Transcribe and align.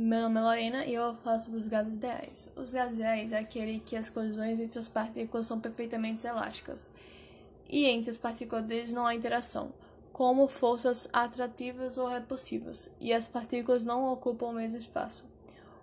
Meu 0.00 0.20
nome 0.20 0.38
é 0.38 0.42
Lorena 0.42 0.86
e 0.86 0.94
eu 0.94 1.16
sobre 1.40 1.58
os 1.58 1.66
gases 1.66 1.96
ideais. 1.96 2.48
Os 2.54 2.72
gases 2.72 2.98
ideais 2.98 3.32
é 3.32 3.38
aquele 3.40 3.80
que 3.80 3.96
as 3.96 4.08
colisões 4.08 4.60
entre 4.60 4.78
as 4.78 4.86
partículas 4.86 5.44
são 5.44 5.58
perfeitamente 5.58 6.24
elásticas 6.24 6.92
e 7.68 7.84
entre 7.84 8.08
as 8.08 8.16
partículas 8.16 8.64
deles 8.64 8.92
não 8.92 9.08
há 9.08 9.12
interação, 9.16 9.72
como 10.12 10.46
forças 10.46 11.08
atrativas 11.12 11.98
ou 11.98 12.06
repulsivas, 12.06 12.92
e 13.00 13.12
as 13.12 13.26
partículas 13.26 13.84
não 13.84 14.12
ocupam 14.12 14.46
o 14.46 14.52
mesmo 14.52 14.78
espaço. 14.78 15.24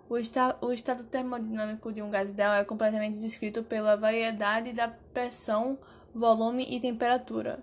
O, 0.08 0.16
esta 0.16 0.56
o 0.62 0.72
estado 0.72 1.04
termodinâmico 1.04 1.92
de 1.92 2.00
um 2.00 2.08
gás 2.08 2.30
ideal 2.30 2.54
é 2.54 2.64
completamente 2.64 3.18
descrito 3.18 3.62
pela 3.64 3.98
variedade 3.98 4.72
da 4.72 4.88
pressão, 4.88 5.78
volume 6.14 6.66
e 6.70 6.80
temperatura. 6.80 7.62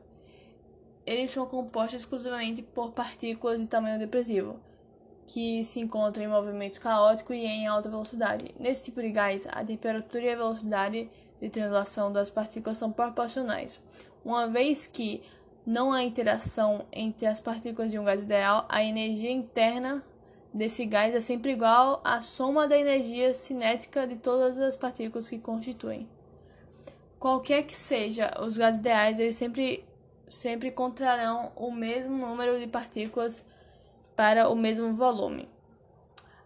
Eles 1.04 1.32
são 1.32 1.48
compostos 1.48 2.02
exclusivamente 2.02 2.62
por 2.62 2.92
partículas 2.92 3.60
de 3.60 3.66
tamanho 3.66 3.98
depressivo 3.98 4.60
que 5.34 5.64
se 5.64 5.80
encontram 5.80 6.24
em 6.24 6.28
movimento 6.28 6.80
caótico 6.80 7.34
e 7.34 7.44
em 7.44 7.66
alta 7.66 7.90
velocidade. 7.90 8.54
Nesse 8.60 8.84
tipo 8.84 9.02
de 9.02 9.10
gás, 9.10 9.48
a 9.52 9.66
temperatura 9.66 10.26
e 10.26 10.30
a 10.30 10.36
velocidade 10.36 11.10
de 11.42 11.50
translação 11.50 12.12
das 12.12 12.30
partículas 12.30 12.78
são 12.78 12.92
proporcionais. 12.92 13.82
Uma 14.24 14.48
vez 14.48 14.86
que 14.86 15.24
não 15.66 15.92
há 15.92 16.04
interação 16.04 16.86
entre 16.92 17.26
as 17.26 17.40
partículas 17.40 17.90
de 17.90 17.98
um 17.98 18.04
gás 18.04 18.22
ideal, 18.22 18.68
a 18.70 18.84
energia 18.84 19.32
interna 19.32 20.04
desse 20.54 20.86
gás 20.86 21.16
é 21.16 21.22
sempre 21.22 21.54
igual 21.54 22.00
à 22.04 22.22
soma 22.22 22.68
da 22.68 22.78
energia 22.78 23.34
cinética 23.34 24.06
de 24.06 24.18
todas 24.18 24.60
as 24.60 24.76
partículas 24.76 25.28
que 25.28 25.40
constituem. 25.40 26.08
Qualquer 27.18 27.64
que 27.64 27.76
seja 27.76 28.30
os 28.40 28.56
gases 28.56 28.80
ideais, 28.80 29.20
eles 29.20 29.36
sempre, 29.36 29.84
sempre 30.28 30.68
encontrarão 30.68 31.52
o 31.56 31.72
mesmo 31.72 32.16
número 32.16 32.60
de 32.60 32.68
partículas 32.68 33.44
para 34.16 34.50
o 34.50 34.56
mesmo 34.56 34.94
volume. 34.94 35.50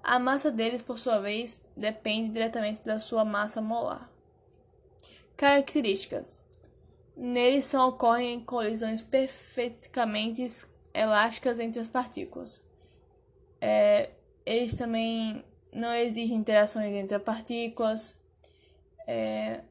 A 0.04 0.20
massa 0.20 0.50
deles, 0.50 0.82
por 0.82 0.98
sua 0.98 1.20
vez, 1.20 1.66
depende 1.76 2.30
diretamente 2.32 2.82
da 2.82 3.00
sua 3.00 3.26
massa 3.26 3.62
molar. 3.62 4.10
Características: 5.36 6.44
Neles 7.16 7.66
só 7.66 7.90
ocorrem 7.90 8.40
colisões 8.40 9.02
perfeitamente 9.02 10.46
elásticas 10.94 11.60
entre 11.60 11.82
as 11.82 11.88
partículas. 11.88 12.62
É, 13.60 14.12
eles 14.46 14.76
também 14.76 15.44
não 15.74 15.94
exigem 15.94 16.38
interações 16.38 16.96
entre 16.96 17.16
as 17.16 17.24
partículas. 17.24 18.16
É, 19.06 19.62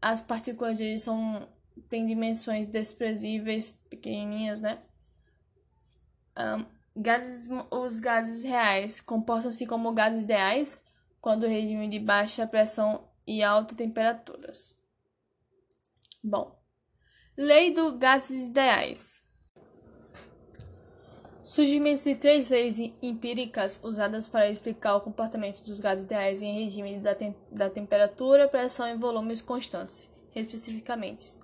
as 0.00 0.20
partículas 0.20 0.78
deles 0.78 1.02
são 1.02 1.48
têm 1.88 2.06
dimensões 2.06 2.66
desprezíveis, 2.66 3.70
pequenininhas, 3.88 4.60
né? 4.60 4.78
Um, 6.38 6.64
Gases, 6.94 7.48
os 7.70 8.00
gases 8.00 8.44
reais 8.44 9.00
comportam-se 9.00 9.66
como 9.66 9.92
gases 9.92 10.24
ideais 10.24 10.80
quando 11.20 11.44
o 11.44 11.48
regime 11.48 11.88
de 11.88 11.98
baixa 11.98 12.46
pressão 12.46 13.08
e 13.26 13.42
alta 13.42 13.74
temperaturas. 13.74 14.74
Bom, 16.22 16.54
lei 17.36 17.72
dos 17.72 17.92
gases 17.92 18.42
ideais. 18.42 19.22
Surgimento 21.42 22.02
de 22.04 22.14
três 22.14 22.48
leis 22.48 22.78
empíricas 23.02 23.80
usadas 23.82 24.28
para 24.28 24.48
explicar 24.48 24.96
o 24.96 25.00
comportamento 25.00 25.62
dos 25.62 25.80
gases 25.80 26.04
ideais 26.04 26.40
em 26.40 26.62
regime 26.62 26.98
da, 26.98 27.14
te 27.14 27.34
da 27.50 27.68
temperatura, 27.68 28.48
pressão 28.48 28.88
e 28.88 28.96
volumes 28.96 29.42
constantes, 29.42 30.02
especificamente. 30.34 31.38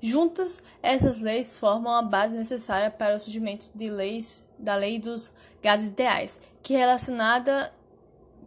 Juntas, 0.00 0.62
essas 0.82 1.20
leis 1.20 1.56
formam 1.56 1.94
a 1.94 2.02
base 2.02 2.34
necessária 2.34 2.90
para 2.90 3.16
o 3.16 3.18
surgimento 3.20 3.70
de 3.74 3.88
leis 3.88 4.44
da 4.64 4.74
lei 4.74 4.98
dos 4.98 5.30
gases 5.62 5.90
ideais, 5.90 6.40
que 6.62 6.74
relacionada 6.74 7.72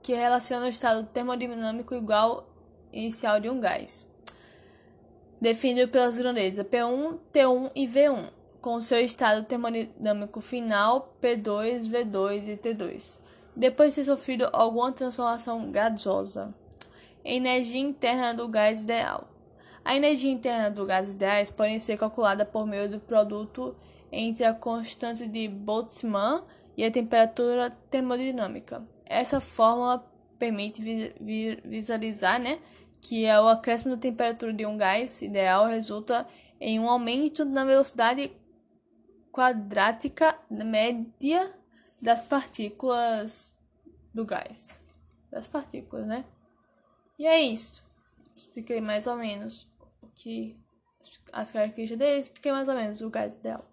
que 0.01 0.13
relaciona 0.13 0.65
o 0.65 0.69
estado 0.69 1.05
termodinâmico 1.07 1.93
igual 1.93 2.47
inicial 2.91 3.39
de 3.39 3.49
um 3.49 3.59
gás, 3.59 4.07
definido 5.39 5.89
pelas 5.89 6.17
grandezas 6.17 6.65
P1, 6.65 7.17
T1 7.33 7.71
e 7.75 7.87
V1, 7.87 8.31
com 8.61 8.81
seu 8.81 8.99
estado 8.99 9.45
termodinâmico 9.45 10.41
final 10.41 11.15
P2, 11.21 11.89
V2 11.89 12.47
e 12.47 12.57
T2, 12.57 13.19
depois 13.55 13.93
de 13.93 14.01
ter 14.01 14.05
sofrido 14.05 14.49
alguma 14.51 14.91
transformação 14.91 15.71
gasosa. 15.71 16.53
Energia 17.23 17.81
interna 17.81 18.33
do 18.33 18.47
gás 18.47 18.83
ideal. 18.83 19.27
A 19.87 19.95
energia 19.95 20.29
interna 20.29 20.69
do 20.69 20.85
gás 20.85 21.13
ideal 21.13 21.45
pode 21.55 21.79
ser 21.79 21.97
calculada 21.97 22.43
por 22.43 22.67
meio 22.67 22.91
do 22.91 22.99
produto 22.99 23.73
entre 24.11 24.43
a 24.43 24.53
constante 24.53 25.25
de 25.25 25.47
Boltzmann 25.47 26.43
e 26.75 26.83
a 26.83 26.91
temperatura 26.91 27.69
termodinâmica. 27.89 28.85
Essa 29.05 29.39
fórmula 29.39 30.05
permite 30.37 30.81
visualizar 31.63 32.37
né, 32.37 32.59
que 32.99 33.25
o 33.31 33.47
acréscimo 33.47 33.95
da 33.95 34.01
temperatura 34.01 34.51
de 34.51 34.65
um 34.65 34.75
gás 34.75 35.21
ideal 35.21 35.65
resulta 35.67 36.27
em 36.59 36.77
um 36.81 36.89
aumento 36.89 37.45
na 37.45 37.63
velocidade 37.63 38.29
quadrática 39.31 40.37
média 40.49 41.49
das 42.01 42.25
partículas 42.25 43.55
do 44.13 44.25
gás. 44.25 44.81
Das 45.31 45.47
partículas, 45.47 46.05
né? 46.05 46.25
E 47.17 47.25
é 47.25 47.39
isso. 47.39 47.87
Expliquei 48.35 48.81
mais 48.81 49.07
ou 49.07 49.15
menos 49.15 49.65
que 50.17 50.59
as 51.31 51.51
características 51.51 51.99
dele, 51.99 52.17
expliquei 52.17 52.51
mais 52.51 52.67
ou 52.67 52.75
menos 52.75 53.01
o 53.01 53.09
gás 53.09 53.35
ideal. 53.35 53.65